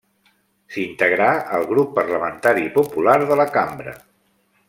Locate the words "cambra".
3.59-3.95